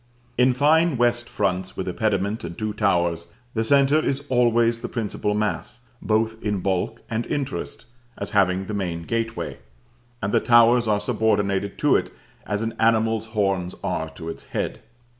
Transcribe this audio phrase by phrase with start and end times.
[0.35, 4.89] In fine west fronts with a pediment and two towers, the centre is always the
[4.89, 7.85] principal mass, both in bulk and interest
[8.17, 9.59] (as having the main gateway),
[10.19, 12.09] and the towers are subordinated to it,
[12.47, 14.81] as an animal's horns are to its head.